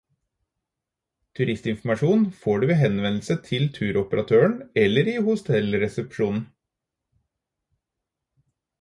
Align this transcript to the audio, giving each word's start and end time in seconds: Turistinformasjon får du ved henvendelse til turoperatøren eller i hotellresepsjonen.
Turistinformasjon 1.39 2.23
får 2.45 2.63
du 2.63 2.65
ved 2.71 2.81
henvendelse 2.81 3.37
til 3.51 3.67
turoperatøren 3.77 4.59
eller 4.87 5.15
i 5.15 5.17
hotellresepsjonen. 5.31 6.45